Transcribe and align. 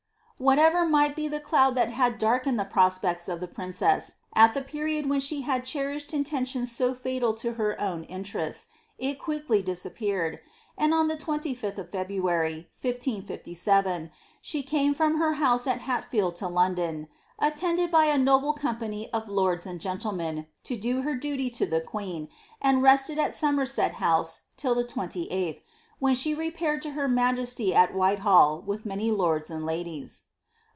''Whatever 0.51 0.87
might 0.87 1.15
be 1.15 1.27
the 1.27 1.39
cloud 1.39 1.75
that 1.75 1.91
had 1.91 2.17
darkened 2.17 2.59
the 2.59 2.65
prospects 2.65 3.29
of 3.29 3.41
the 3.41 3.47
princess, 3.47 4.15
at 4.33 4.55
the 4.55 4.63
period 4.63 5.07
when 5.07 5.19
she 5.19 5.41
had 5.41 5.63
cherished 5.63 6.15
intentions 6.15 6.71
so 6.71 6.95
fioal 6.95 7.37
to 7.37 7.53
her 7.53 7.79
own 7.79 8.05
interests, 8.05 8.65
it 8.97 9.19
quickly 9.19 9.61
disappeared, 9.61 10.39
and* 10.79 10.95
on 10.95 11.07
the 11.07 11.15
25th 11.15 11.77
of 11.77 11.91
Feb 11.91 12.09
ruary, 12.19 12.65
1557, 12.81 14.09
she 14.41 14.63
came 14.63 14.95
from 14.95 15.19
her 15.19 15.33
house 15.33 15.67
at 15.67 15.81
HaUfidd 15.81 16.33
to 16.37 16.47
London, 16.47 17.07
^attended 17.39 17.91
by 17.91 18.05
a 18.05 18.17
noble 18.17 18.53
company 18.53 19.13
of 19.13 19.29
lords 19.29 19.67
and 19.67 19.79
gentlemen, 19.79 20.47
to 20.63 20.75
do 20.75 21.03
her 21.03 21.13
duty 21.13 21.51
to 21.51 21.67
the 21.67 21.81
queen, 21.81 22.29
and 22.59 22.81
rested 22.81 23.19
at 23.19 23.35
Somerset 23.35 23.93
House 24.01 24.41
till 24.57 24.73
the 24.73 24.85
2Sth, 24.85 25.59
when 25.99 26.15
she 26.15 26.33
repaired 26.33 26.81
to 26.81 26.93
her 26.93 27.07
majesty 27.07 27.75
at 27.75 27.93
Whitehall 27.93 28.61
with 28.65 28.87
many 28.87 29.11
lords 29.11 29.51
and 29.51 29.63
ladies.'' 29.67 30.23